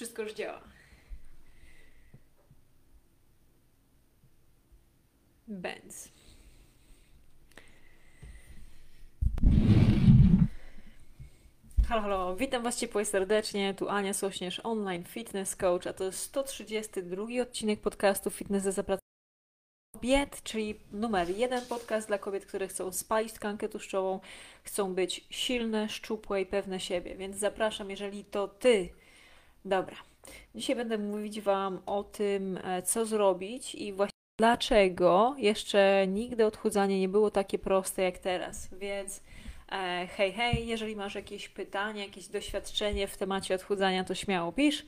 [0.00, 0.60] Wszystko już działa.
[5.48, 6.08] Benz.
[11.88, 13.74] Halo, halo, witam Was ciepło i serdecznie.
[13.74, 19.00] Tu Ania Sośnierz, online fitness coach, a to jest 132 odcinek podcastu Fitness za zapracowanych
[19.94, 24.20] kobiet, czyli numer jeden podcast dla kobiet, które chcą spalić tkankę tłuszczową,
[24.64, 27.14] chcą być silne, szczupłe i pewne siebie.
[27.14, 28.99] Więc zapraszam, jeżeli to Ty
[29.64, 29.96] Dobra.
[30.54, 37.00] Dzisiaj będę mówić Wam o tym, e, co zrobić i właśnie dlaczego jeszcze nigdy odchudzanie
[37.00, 38.68] nie było takie proste jak teraz.
[38.74, 39.22] Więc
[39.72, 44.86] e, hej, hej, jeżeli masz jakieś pytanie, jakieś doświadczenie w temacie odchudzania, to śmiało pisz.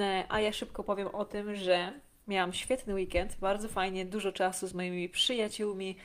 [0.00, 1.92] E, a ja szybko powiem o tym, że
[2.28, 5.96] miałam świetny weekend, bardzo fajnie, dużo czasu z moimi przyjaciółmi.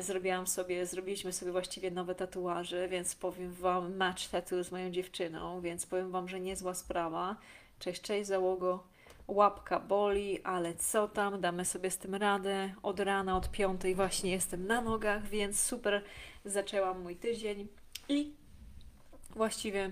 [0.00, 5.60] Zrobiłam sobie, zrobiliśmy sobie właściwie nowe tatuaże, więc powiem Wam match tattoo z moją dziewczyną,
[5.60, 7.36] więc powiem Wam, że niezła sprawa.
[7.78, 8.84] Cześć, cześć załogo.
[9.28, 12.74] Łapka boli, ale co tam, damy sobie z tym radę.
[12.82, 16.02] Od rana, od piątej właśnie jestem na nogach, więc super
[16.44, 17.68] zaczęłam mój tydzień
[18.08, 18.34] i
[19.30, 19.90] właściwie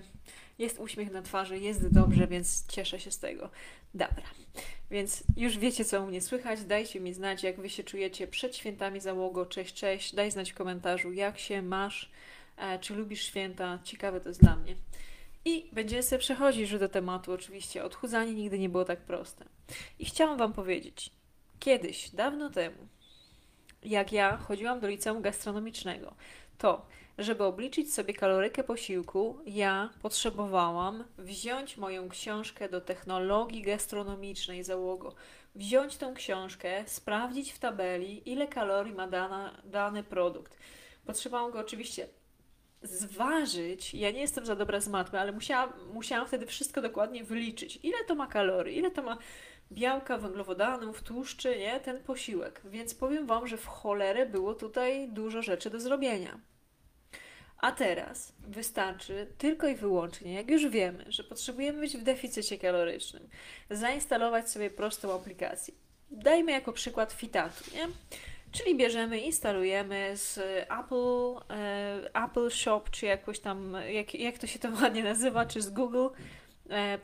[0.59, 3.49] jest uśmiech na twarzy, jest dobrze, więc cieszę się z tego.
[3.93, 4.23] Dobra,
[4.93, 6.63] więc już wiecie, co u mnie słychać.
[6.63, 9.45] Dajcie mi znać, jak Wy się czujecie przed świętami załogo.
[9.45, 10.15] Cześć, cześć.
[10.15, 12.11] Daj znać w komentarzu, jak się masz,
[12.57, 13.79] e, czy lubisz święta.
[13.83, 14.75] Ciekawe to jest dla mnie.
[15.45, 17.31] I będziemy sobie przechodzić już do tematu.
[17.31, 19.45] Oczywiście odchudzanie nigdy nie było tak proste.
[19.99, 21.09] I chciałam Wam powiedzieć,
[21.59, 22.87] kiedyś, dawno temu,
[23.83, 26.13] jak ja chodziłam do liceum gastronomicznego,
[26.57, 26.85] to
[27.17, 35.15] żeby obliczyć sobie kalorykę posiłku, ja potrzebowałam wziąć moją książkę do technologii gastronomicznej załogo.
[35.55, 40.57] Wziąć tą książkę, sprawdzić w tabeli, ile kalorii ma dana, dany produkt.
[41.05, 42.07] Potrzebowałam go oczywiście
[42.81, 43.93] zważyć.
[43.93, 47.79] Ja nie jestem za dobra z matmy, ale musiałam, musiałam wtedy wszystko dokładnie wyliczyć.
[47.83, 49.17] Ile to ma kalorii, ile to ma
[49.71, 51.79] białka, węglowodanów, tłuszczy, nie?
[51.79, 52.61] Ten posiłek.
[52.65, 56.39] Więc powiem Wam, że w cholerę było tutaj dużo rzeczy do zrobienia.
[57.63, 63.29] A teraz wystarczy tylko i wyłącznie, jak już wiemy, że potrzebujemy być w deficycie kalorycznym,
[63.69, 65.73] zainstalować sobie prostą aplikację.
[66.11, 67.87] Dajmy jako przykład Fitatu, nie?
[68.51, 70.39] Czyli bierzemy, instalujemy z
[70.79, 75.61] Apple, e, Apple Shop, czy jakoś tam, jak, jak to się to ładnie nazywa, czy
[75.61, 76.07] z Google,
[76.69, 76.99] e,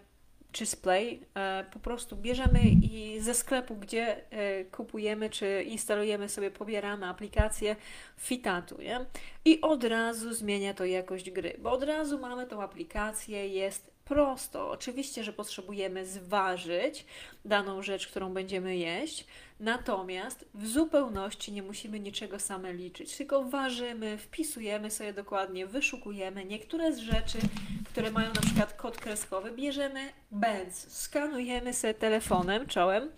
[0.52, 1.20] czy z.
[1.36, 7.76] E, po prostu bierzemy i ze sklepu, gdzie e, kupujemy, czy instalujemy sobie, pobieramy aplikację
[8.18, 9.06] Fitatu, nie?
[9.46, 14.70] I od razu zmienia to jakość gry, bo od razu mamy tą aplikację, jest prosto.
[14.70, 17.06] Oczywiście, że potrzebujemy zważyć
[17.46, 19.26] daną rzecz, którą będziemy jeść,
[19.60, 26.94] natomiast w zupełności nie musimy niczego same liczyć, tylko ważymy, wpisujemy sobie dokładnie, wyszukujemy niektóre
[26.94, 27.38] z rzeczy,
[27.86, 33.10] które mają na przykład kod kreskowy, bierzemy benz, skanujemy sobie telefonem, czołem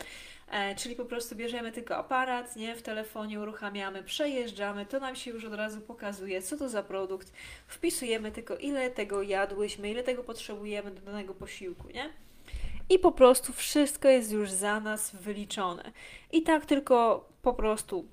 [0.77, 5.45] czyli po prostu bierzemy tylko aparat, nie, w telefonie uruchamiamy, przejeżdżamy, to nam się już
[5.45, 7.33] od razu pokazuje, co to za produkt,
[7.67, 12.09] wpisujemy tylko ile tego jadłyśmy, ile tego potrzebujemy do danego posiłku, nie?
[12.89, 15.91] I po prostu wszystko jest już za nas wyliczone.
[16.31, 18.05] I tak tylko po prostu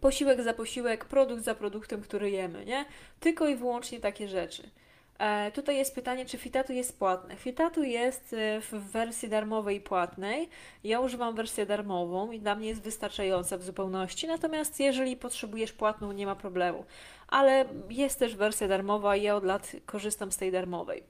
[0.00, 2.84] posiłek za posiłek, produkt za produktem, który jemy, nie?
[3.20, 4.70] Tylko i wyłącznie takie rzeczy.
[5.18, 7.36] E, tutaj jest pytanie, czy Fitatu jest płatne.
[7.36, 10.48] Fitatu jest e, w wersji darmowej i płatnej.
[10.84, 14.26] Ja używam wersję darmową i dla mnie jest wystarczająca w zupełności.
[14.26, 16.84] Natomiast jeżeli potrzebujesz płatną, nie ma problemu.
[17.28, 21.02] Ale jest też wersja darmowa i ja od lat korzystam z tej darmowej.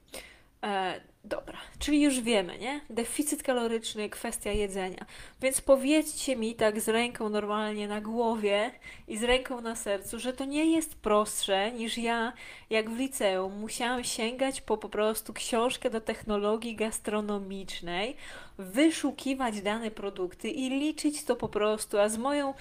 [0.67, 2.81] E, dobra, czyli już wiemy, nie?
[2.91, 5.07] Deficyt kaloryczny, kwestia jedzenia.
[5.41, 8.71] Więc powiedzcie mi tak z ręką normalnie na głowie
[9.09, 12.33] i z ręką na sercu, że to nie jest prostsze niż ja,
[12.71, 18.17] jak w liceum, musiałam sięgać po po prostu książkę do technologii gastronomicznej,
[18.59, 22.55] wyszukiwać dane produkty i liczyć to po prostu, a z moją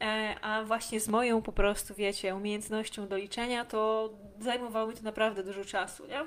[0.00, 4.10] e, a właśnie z moją po prostu, wiecie, umiejętnością do liczenia, to
[4.40, 6.20] zajmowało mi to naprawdę dużo czasu, nie?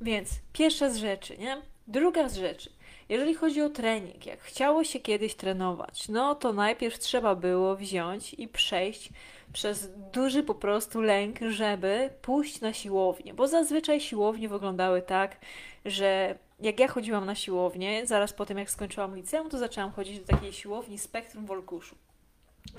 [0.00, 1.62] Więc pierwsza z rzeczy, nie?
[1.86, 2.70] Druga z rzeczy.
[3.08, 8.34] Jeżeli chodzi o trening, jak chciało się kiedyś trenować, no to najpierw trzeba było wziąć
[8.34, 9.10] i przejść
[9.52, 15.36] przez duży po prostu lęk, żeby pójść na siłownię, bo zazwyczaj siłownie wyglądały tak,
[15.84, 20.20] że jak ja chodziłam na siłownię, zaraz po tym jak skończyłam liceum, to zaczęłam chodzić
[20.20, 21.96] do takiej siłowni Spektrum Wolkuszu.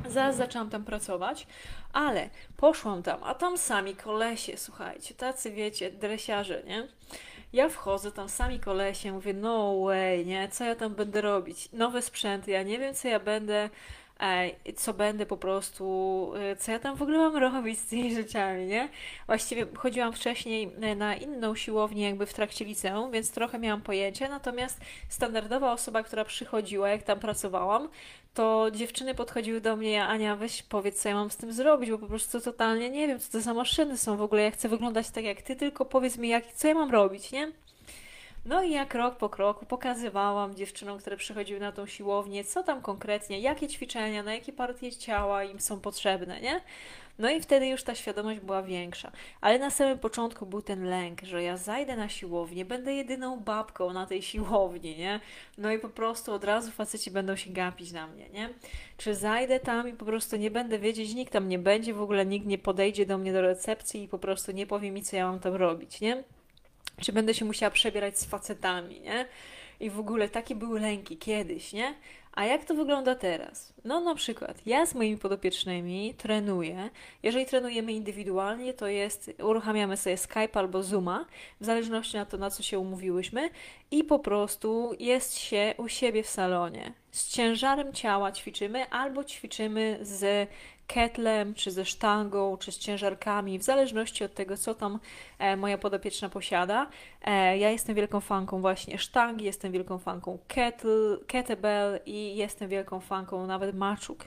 [0.09, 1.47] Zaraz zaczęłam tam pracować,
[1.93, 6.87] ale poszłam tam, a tam sami kolesie, słuchajcie, tacy wiecie, dresiarze, nie?
[7.53, 10.49] Ja wchodzę, tam sami kolesie, mówię, no way, nie?
[10.49, 11.69] Co ja tam będę robić?
[11.73, 13.69] Nowe sprzęty, ja nie wiem, co ja będę
[14.75, 18.65] co będę po prostu, y, co ja tam w ogóle mam robić z tymi rzeczami,
[18.65, 18.89] nie?
[19.27, 24.29] Właściwie chodziłam wcześniej y, na inną siłownię jakby w trakcie liceum, więc trochę miałam pojęcie,
[24.29, 27.89] natomiast standardowa osoba, która przychodziła, jak tam pracowałam,
[28.33, 31.97] to dziewczyny podchodziły do mnie, Ania, weź powiedz, co ja mam z tym zrobić, bo
[31.97, 35.09] po prostu totalnie nie wiem, co to za maszyny są w ogóle, ja chcę wyglądać
[35.09, 37.51] tak jak ty, tylko powiedz mi, jak, co ja mam robić, nie?
[38.49, 42.81] No i ja krok po kroku pokazywałam dziewczynom, które przychodziły na tą siłownię, co tam
[42.81, 46.61] konkretnie, jakie ćwiczenia, na jakie partie ciała im są potrzebne, nie?
[47.19, 49.11] No i wtedy już ta świadomość była większa.
[49.41, 53.93] Ale na samym początku był ten lęk, że ja zajdę na siłownię, będę jedyną babką
[53.93, 55.19] na tej siłowni, nie?
[55.57, 58.49] No i po prostu od razu faceci będą się gapić na mnie, nie?
[58.97, 62.25] Czy zajdę tam i po prostu nie będę wiedzieć, nikt tam nie będzie, w ogóle
[62.25, 65.31] nikt nie podejdzie do mnie do recepcji i po prostu nie powie mi, co ja
[65.31, 66.23] mam tam robić, nie?
[67.01, 69.25] Czy będę się musiała przebierać z facetami, nie?
[69.79, 71.93] I w ogóle takie były lęki kiedyś, nie?
[72.33, 73.73] A jak to wygląda teraz?
[73.85, 76.89] No na przykład ja z moimi podopiecznymi trenuję.
[77.23, 81.25] Jeżeli trenujemy indywidualnie, to jest uruchamiamy sobie Skype albo Zooma,
[81.61, 83.49] w zależności na to, na co się umówiłyśmy
[83.91, 86.93] i po prostu jest się u siebie w salonie.
[87.11, 90.49] Z ciężarem ciała ćwiczymy albo ćwiczymy z
[90.93, 94.99] ketlem, czy ze sztangą, czy z ciężarkami, w zależności od tego, co tam
[95.39, 96.89] e, moja podopieczna posiada.
[97.21, 102.99] E, ja jestem wielką fanką właśnie sztangi, jestem wielką fanką kettle, kettlebell i jestem wielką
[102.99, 104.25] fanką nawet maczuk.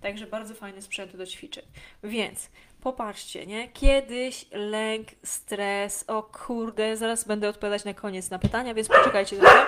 [0.00, 1.64] Także bardzo fajny sprzęt do ćwiczeń.
[2.04, 2.50] Więc
[2.80, 3.68] popatrzcie, nie?
[3.68, 9.66] Kiedyś lęk, stres, o kurde, zaraz będę odpowiadać na koniec na pytania, więc poczekajcie trochę.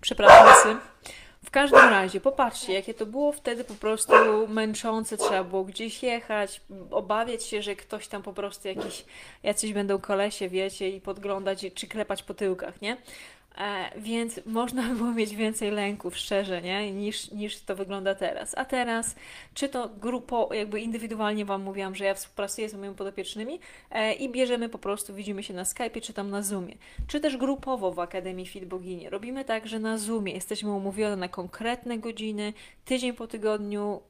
[0.00, 0.78] Przepraszam, syn.
[1.44, 4.12] W każdym razie, popatrzcie, jakie to było wtedy po prostu
[4.48, 9.04] męczące, trzeba było gdzieś jechać, obawiać się, że ktoś tam po prostu jakiś,
[9.42, 12.96] jacyś będą kolesie, wiecie, i podglądać, czy klepać po tyłkach, nie?
[13.56, 16.92] E, więc można było mieć więcej lęków, szczerze, nie?
[16.92, 18.54] Niż, niż to wygląda teraz.
[18.58, 19.16] A teraz,
[19.54, 23.60] czy to grupo, jakby indywidualnie Wam mówiłam, że ja współpracuję z moimi podopiecznymi
[23.90, 26.74] e, i bierzemy po prostu, widzimy się na Skype czy tam na Zoomie.
[27.06, 28.64] Czy też grupowo w Akademii Fit.
[29.10, 32.52] Robimy tak, że na Zoomie jesteśmy umówione na konkretne godziny,
[32.84, 34.00] tydzień po tygodniu,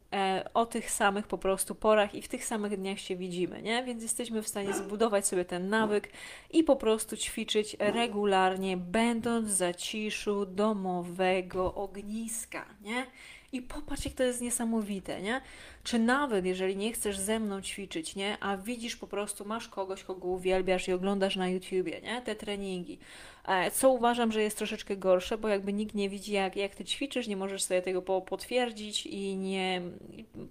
[0.55, 3.84] o tych samych po prostu porach i w tych samych dniach się widzimy, nie?
[3.84, 6.12] Więc jesteśmy w stanie zbudować sobie ten nawyk
[6.50, 13.06] i po prostu ćwiczyć regularnie, będąc w zaciszu domowego ogniska, nie?
[13.52, 15.40] I popatrz, jak to jest niesamowite, nie?
[15.84, 18.36] Czy nawet jeżeli nie chcesz ze mną ćwiczyć, nie?
[18.40, 22.22] A widzisz po prostu, masz kogoś, kogo uwielbiasz i oglądasz na YouTubie, nie?
[22.22, 22.98] Te treningi.
[23.44, 26.84] E, co uważam, że jest troszeczkę gorsze, bo jakby nikt nie widzi, jak, jak ty
[26.84, 29.82] ćwiczysz, nie możesz sobie tego potwierdzić i nie,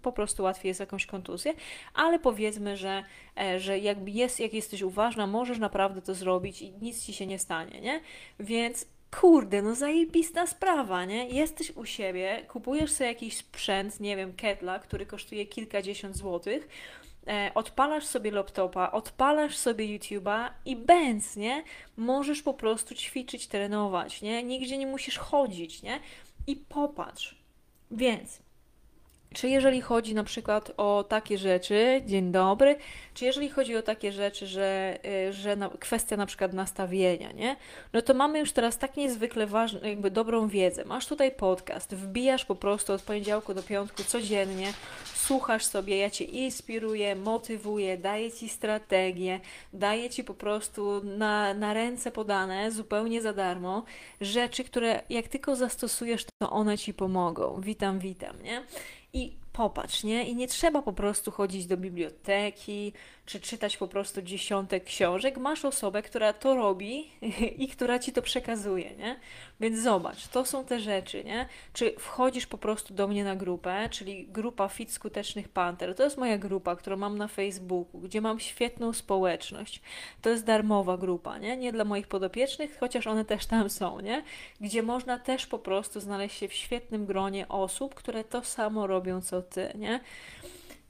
[0.02, 1.54] po prostu łatwiej jest jakąś kontuzję,
[1.94, 3.04] ale powiedzmy, że,
[3.40, 7.28] e, że jakby jest, jak jesteś uważna, możesz naprawdę to zrobić i nic ci się
[7.28, 8.02] nie stanie, nie?
[8.40, 11.30] Więc kurde, no zajebista sprawa, nie?
[11.30, 16.68] Jesteś u siebie, kupujesz sobie jakiś sprzęt, nie wiem, ketla, który kosztuje kilkadziesiąt złotych,
[17.28, 21.64] e, odpalasz sobie laptopa, odpalasz sobie YouTube'a i bęc, nie?
[21.98, 24.44] Możesz po prostu ćwiczyć, trenować, nie?
[24.44, 26.00] Nigdzie nie musisz chodzić, nie?
[26.48, 27.36] I popatrz.
[27.92, 28.47] Więc
[29.34, 32.76] czy jeżeli chodzi na przykład o takie rzeczy, dzień dobry,
[33.14, 34.98] czy jeżeli chodzi o takie rzeczy, że,
[35.30, 37.56] y, że na, kwestia na przykład nastawienia, nie?
[37.94, 40.86] No to mamy już teraz tak niezwykle ważną, jakby dobrą wiedzę.
[40.86, 44.74] Masz tutaj podcast, wbijasz po prostu od poniedziałku do piątku codziennie,
[45.16, 49.40] słuchasz sobie, ja Cię inspiruję, motywuję, daję Ci strategię,
[49.74, 53.84] daję Ci po prostu na, na ręce podane, zupełnie za darmo,
[54.22, 57.62] rzeczy, które jak tylko zastosujesz, to one Ci pomogą.
[57.62, 58.64] Witam, witam, nie?
[59.18, 60.30] I popatrz, nie?
[60.30, 62.94] I nie trzeba po prostu chodzić do biblioteki,
[63.26, 65.38] czy czytać po prostu dziesiątek książek.
[65.38, 67.12] Masz osobę, która to robi
[67.64, 69.20] i która ci to przekazuje, nie?
[69.60, 71.48] Więc zobacz, to są te rzeczy, nie?
[71.74, 75.96] Czy wchodzisz po prostu do mnie na grupę, czyli grupa Fit Skutecznych Panter.
[75.96, 79.82] To jest moja grupa, którą mam na Facebooku, gdzie mam świetną społeczność.
[80.22, 81.58] To jest darmowa grupa, nie?
[81.58, 84.24] Nie dla moich podopiecznych, chociaż one też tam są, nie?
[84.62, 89.22] Gdzie można też po prostu znaleźć się w świetnym gronie osób, które to samo robią
[89.22, 90.00] co ty, nie?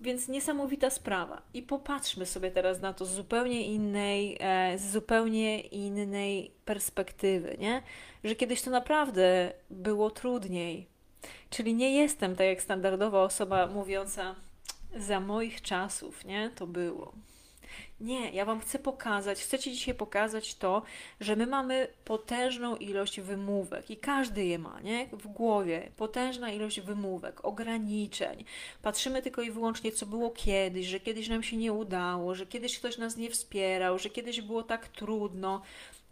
[0.02, 1.42] Więc niesamowita sprawa.
[1.54, 7.82] I popatrzmy sobie teraz na to z zupełnie innej, e, z zupełnie innej perspektywy, nie?
[8.24, 10.88] Że kiedyś to naprawdę było trudniej.
[11.50, 14.36] Czyli nie jestem tak jak standardowa osoba mówiąca
[14.98, 16.50] za moich czasów, nie?
[16.56, 17.14] To było.
[18.00, 20.82] Nie, ja Wam chcę pokazać, chcę Ci dzisiaj pokazać to,
[21.20, 25.08] że my mamy potężną ilość wymówek i każdy je ma, nie?
[25.12, 25.92] W głowie.
[25.98, 28.46] Potężna ilość wymówek, ograniczeń.
[28.82, 32.80] Patrzymy tylko i wyłącznie, co było kiedyś, że kiedyś nam się nie udało, że kiedyś
[32.80, 35.62] ktoś nas nie wspierał, że kiedyś było tak trudno.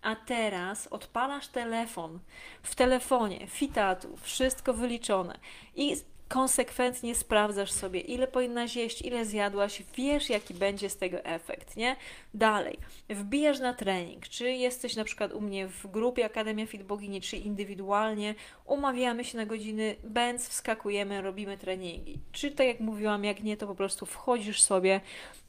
[0.02, 2.20] A teraz odpalasz telefon,
[2.64, 5.40] w telefonie, fitatu, wszystko wyliczone
[5.76, 5.96] i
[6.28, 11.96] konsekwentnie sprawdzasz sobie, ile powinnaś jeść, ile zjadłaś, wiesz, jaki będzie z tego efekt, nie?
[12.34, 12.78] Dalej,
[13.10, 17.38] wbijasz na trening, czy jesteś na przykład u mnie w grupie Akademia Fit Bogini, czy
[17.38, 22.20] indywidualnie, umawiamy się na godziny, bęc, wskakujemy, robimy treningi.
[22.32, 25.02] Czy tak jak mówiłam, jak nie, to po prostu wchodzisz sobie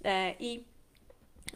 [0.05, 0.65] e, i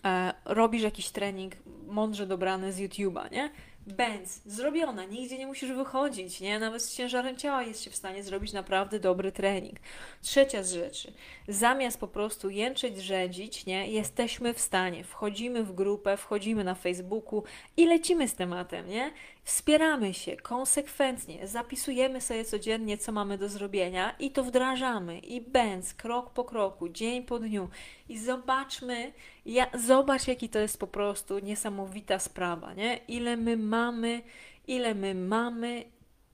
[0.04, 1.54] e, robisz jakiś trening
[1.86, 3.50] mądrze dobrany z YouTube'a, nie?
[3.86, 6.58] Benz, zrobiona, nigdzie nie musisz wychodzić, nie?
[6.58, 9.78] Nawet z ciężarem ciała jest się w stanie zrobić naprawdę dobry trening.
[10.22, 11.12] Trzecia z rzeczy,
[11.48, 13.88] zamiast po prostu jęczeć, rzędzić, nie?
[13.90, 17.42] Jesteśmy w stanie, wchodzimy w grupę, wchodzimy na Facebooku
[17.76, 19.10] i lecimy z tematem, nie?
[19.50, 25.18] Wspieramy się konsekwentnie, zapisujemy sobie codziennie, co mamy do zrobienia i to wdrażamy.
[25.18, 27.68] I bęc krok po kroku, dzień po dniu.
[28.08, 29.12] I zobaczmy,
[29.46, 32.96] ja, zobacz, jaki to jest po prostu niesamowita sprawa, nie?
[33.08, 34.22] Ile my mamy,
[34.66, 35.84] ile my mamy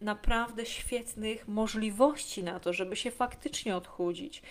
[0.06, 4.42] naprawdę świetnych możliwości na to, żeby się faktycznie odchudzić.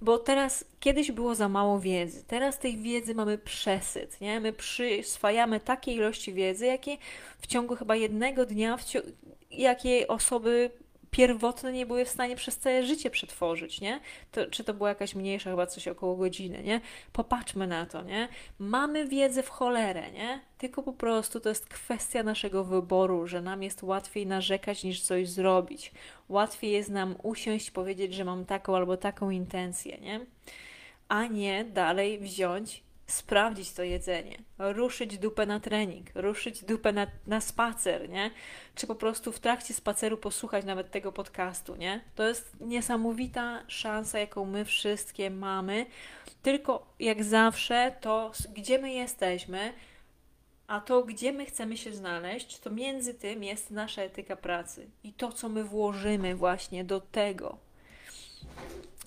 [0.00, 4.40] Bo teraz, kiedyś było za mało wiedzy, teraz tej wiedzy mamy przesyt, nie?
[4.40, 6.96] My przyswajamy takie ilości wiedzy, jakie
[7.40, 8.76] w ciągu chyba jednego dnia,
[9.50, 10.70] jakie osoby
[11.12, 14.00] pierwotne nie były w stanie przez całe życie przetworzyć, nie?
[14.32, 16.80] To, czy to była jakaś mniejsza, chyba coś około godziny, nie?
[17.12, 18.28] Popatrzmy na to, nie?
[18.58, 20.40] Mamy wiedzę w cholerę, nie?
[20.58, 25.28] Tylko po prostu to jest kwestia naszego wyboru, że nam jest łatwiej narzekać niż coś
[25.28, 25.92] zrobić.
[26.28, 30.20] Łatwiej jest nam usiąść, powiedzieć, że mam taką albo taką intencję, nie?
[31.08, 37.40] A nie dalej wziąć sprawdzić to jedzenie, ruszyć dupę na trening, ruszyć dupę na, na
[37.40, 38.30] spacer, nie?
[38.74, 42.00] Czy po prostu w trakcie spaceru posłuchać nawet tego podcastu, nie?
[42.14, 45.86] To jest niesamowita szansa, jaką my wszystkie mamy.
[46.42, 49.72] Tylko jak zawsze, to gdzie my jesteśmy,
[50.66, 55.12] a to, gdzie my chcemy się znaleźć, to między tym jest nasza etyka pracy i
[55.12, 57.58] to, co my włożymy właśnie do tego.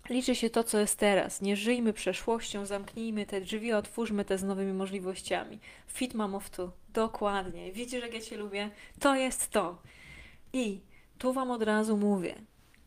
[0.10, 1.42] Liczy się to, co jest teraz.
[1.42, 5.60] Nie żyjmy przeszłością, zamknijmy te drzwi, otwórzmy te z nowymi możliwościami.
[5.88, 6.72] Fit mam of tu.
[6.90, 7.72] Dokładnie.
[7.72, 8.70] Widzisz, jak ja Cię lubię?
[9.00, 9.82] To jest to.
[10.54, 10.80] I
[11.18, 12.36] tu Wam od razu mówię.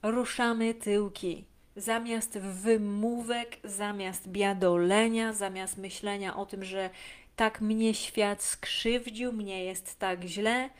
[0.02, 1.44] Ruszamy tyłki.
[1.76, 6.90] Zamiast wymówek, zamiast biadolenia, zamiast myślenia o tym, że
[7.36, 10.70] tak mnie świat skrzywdził, mnie jest tak źle,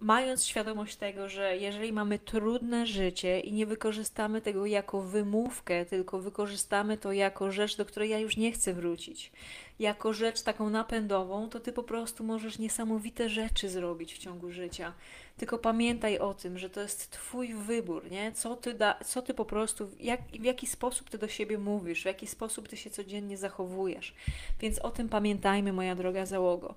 [0.00, 6.18] mając świadomość tego, że jeżeli mamy trudne życie i nie wykorzystamy tego jako wymówkę, tylko
[6.18, 9.32] wykorzystamy to jako rzecz, do której ja już nie chcę wrócić,
[9.78, 14.92] jako rzecz taką napędową, to ty po prostu możesz niesamowite rzeczy zrobić w ciągu życia.
[15.36, 18.32] Tylko pamiętaj o tym, że to jest twój wybór, nie?
[18.32, 22.02] Co ty, da, co ty po prostu, jak, w jaki sposób ty do siebie mówisz,
[22.02, 24.14] w jaki sposób ty się codziennie zachowujesz.
[24.60, 26.74] Więc o tym pamiętajmy, moja droga załogo.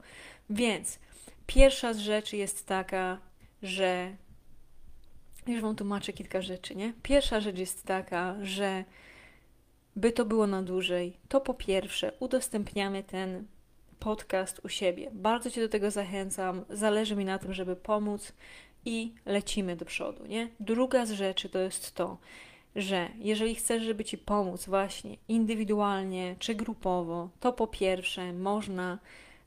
[0.49, 0.99] Więc
[1.47, 3.19] Pierwsza z rzeczy jest taka,
[3.63, 4.15] że
[5.47, 6.93] już Wam tłumaczę kilka rzeczy, nie?
[7.03, 8.83] Pierwsza rzecz jest taka, że
[9.95, 13.45] by to było na dłużej, to po pierwsze udostępniamy ten
[13.99, 15.09] podcast u siebie.
[15.13, 16.65] Bardzo Cię do tego zachęcam.
[16.69, 18.33] Zależy mi na tym, żeby pomóc
[18.85, 20.49] i lecimy do przodu, nie?
[20.59, 22.17] Druga z rzeczy to jest to,
[22.75, 28.99] że jeżeli chcesz, żeby Ci pomóc właśnie indywidualnie czy grupowo, to po pierwsze można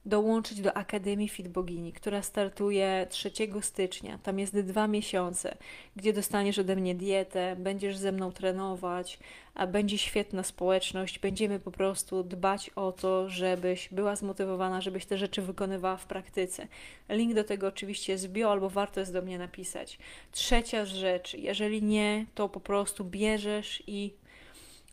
[0.07, 4.19] dołączyć do Akademii Fit Bogini, która startuje 3 stycznia.
[4.23, 5.57] Tam jest dwa miesiące,
[5.97, 9.19] gdzie dostaniesz ode mnie dietę, będziesz ze mną trenować,
[9.55, 11.19] a będzie świetna społeczność.
[11.19, 16.67] Będziemy po prostu dbać o to, żebyś była zmotywowana, żebyś te rzeczy wykonywała w praktyce.
[17.09, 19.99] Link do tego oczywiście jest bio, albo warto jest do mnie napisać.
[20.33, 24.13] Trzecia rzecz, jeżeli nie, to po prostu bierzesz i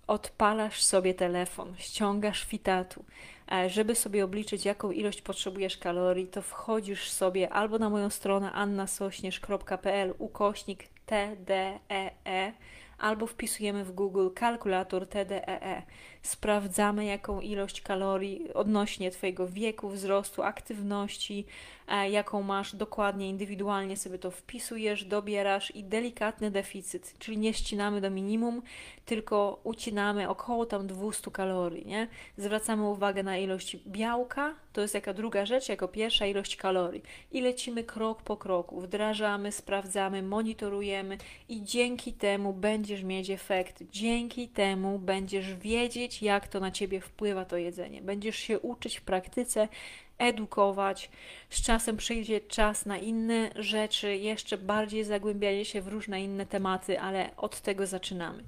[0.07, 3.05] odpalasz sobie telefon, ściągasz fitatu,
[3.51, 8.51] e, żeby sobie obliczyć, jaką ilość potrzebujesz kalorii, to wchodzisz sobie albo na moją stronę
[8.51, 11.79] annasośnierz.pl ukośnik TDEE,
[12.25, 12.53] e,
[12.98, 15.48] albo wpisujemy w Google kalkulator TDEE.
[15.48, 15.81] E.
[16.22, 21.45] Sprawdzamy, jaką ilość kalorii odnośnie Twojego wieku, wzrostu, aktywności,
[21.88, 28.10] jaką masz dokładnie, indywidualnie sobie to wpisujesz, dobierasz i delikatny deficyt, czyli nie ścinamy do
[28.10, 28.62] minimum,
[29.06, 32.08] tylko ucinamy około tam 200 kalorii, nie?
[32.38, 37.04] Zwracamy uwagę na ilość białka, to jest jaka druga rzecz, jako pierwsza ilość kalorii.
[37.32, 41.18] I lecimy krok po kroku, wdrażamy, sprawdzamy, monitorujemy
[41.50, 43.84] i dzięki temu będziesz mieć efekt.
[43.92, 48.02] Dzięki temu będziesz wiedzieć, jak to na ciebie wpływa to jedzenie.
[48.02, 49.68] Będziesz się uczyć w praktyce,
[50.17, 51.10] edukować.
[51.50, 57.00] Z czasem przyjdzie czas na inne rzeczy, jeszcze bardziej zagłębianie się w różne inne tematy,
[57.00, 58.43] ale od tego zaczynamy.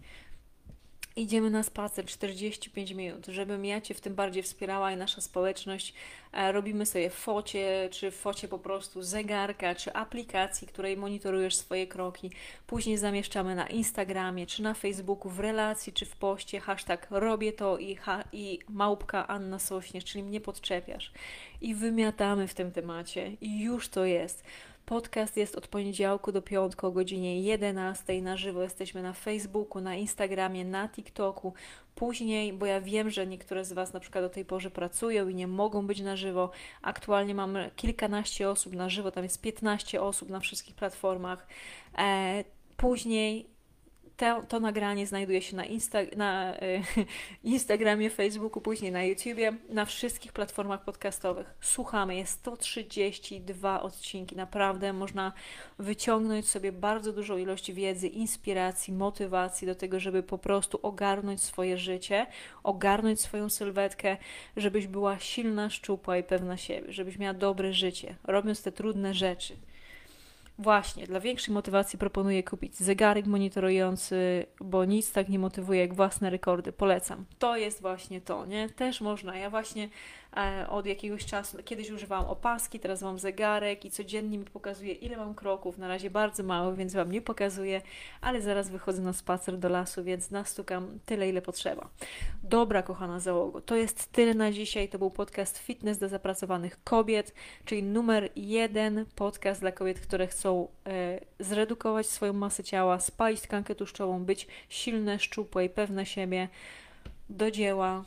[1.17, 5.93] Idziemy na spacer 45 minut, żebym ja Cię w tym bardziej wspierała i nasza społeczność.
[6.33, 12.31] E, robimy sobie focie, czy focie po prostu zegarka, czy aplikacji, której monitorujesz swoje kroki.
[12.67, 17.77] Później zamieszczamy na Instagramie, czy na Facebooku, w relacji, czy w poście hashtag robię to
[17.77, 21.11] i, ha, i małpka Anna Sośnierz, czyli mnie podczepiasz.
[21.61, 24.43] I wymiatamy w tym temacie i już to jest.
[24.85, 28.61] Podcast jest od poniedziałku do piątku o godzinie 11 na żywo.
[28.61, 31.53] Jesteśmy na Facebooku, na Instagramie, na TikToku.
[31.95, 35.35] Później, bo ja wiem, że niektóre z Was na przykład do tej porze pracują i
[35.35, 36.51] nie mogą być na żywo.
[36.81, 41.47] Aktualnie mamy kilkanaście osób na żywo, tam jest 15 osób na wszystkich platformach.
[41.97, 42.43] E,
[42.77, 43.54] później
[44.47, 46.81] to, nagranie znajduje się na, Insta, na y,
[47.43, 51.53] Instagramie, Facebooku, później na YouTubie, na wszystkich platformach podcastowych.
[51.61, 54.35] Słuchamy, jest 132 odcinki.
[54.35, 55.33] Naprawdę można
[55.79, 61.77] wyciągnąć sobie bardzo dużą ilość wiedzy, inspiracji, motywacji do tego, żeby po prostu ogarnąć swoje
[61.77, 62.27] życie,
[62.63, 64.17] ogarnąć swoją sylwetkę,
[64.57, 69.55] żebyś była silna, szczupła i pewna siebie, żebyś miała dobre życie, robiąc te trudne rzeczy.
[70.57, 76.29] Właśnie, dla większej motywacji proponuję kupić zegarek monitorujący, bo nic tak nie motywuje jak własne
[76.29, 76.71] rekordy.
[76.71, 77.25] Polecam.
[77.39, 78.69] To jest właśnie to, nie?
[78.69, 79.35] Też można.
[79.37, 79.89] Ja właśnie
[80.69, 81.57] od jakiegoś czasu.
[81.65, 85.77] Kiedyś używałam opaski, teraz mam zegarek i codziennie mi pokazuje, ile mam kroków.
[85.77, 87.81] Na razie bardzo mało, więc Wam nie pokazuję,
[88.21, 91.89] ale zaraz wychodzę na spacer do lasu, więc nastukam tyle, ile potrzeba.
[92.43, 94.89] Dobra, kochana załogo, to jest tyle na dzisiaj.
[94.89, 97.33] To był podcast Fitness dla zapracowanych kobiet,
[97.65, 103.75] czyli numer jeden podcast dla kobiet, które chcą e, zredukować swoją masę ciała, spalić tkankę
[103.75, 106.47] tłuszczową, być silne, szczupłe i pewne siebie.
[107.29, 108.03] Do dzieła,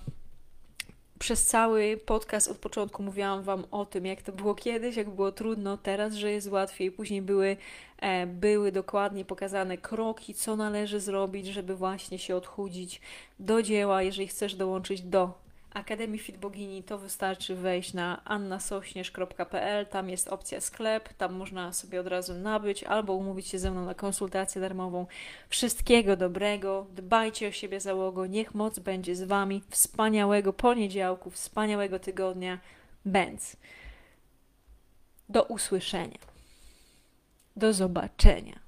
[1.19, 5.33] przez cały podcast od początku mówiłam Wam o tym, jak to było kiedyś, jak było
[5.33, 6.93] trudno, teraz, że jest łatwiej.
[6.93, 7.57] Później były,
[7.99, 13.01] e, były dokładnie pokazane kroki, co należy zrobić, żeby właśnie się odchudzić
[13.39, 14.03] do dzieła.
[14.03, 15.48] Jeżeli chcesz dołączyć do
[15.79, 22.01] Akademii Fit Bogini, to wystarczy wejść na annasośnierz.pl, tam jest opcja sklep, tam można sobie
[22.01, 25.07] od razu nabyć albo umówić się ze mną na konsultację darmową.
[25.49, 29.63] Wszystkiego dobrego, dbajcie o siebie załogo, niech moc będzie z Wami.
[29.71, 32.59] Wspaniałego poniedziałku, wspaniałego tygodnia.
[33.05, 33.57] Benz.
[35.29, 36.19] Do usłyszenia.
[37.57, 38.68] Do zobaczenia.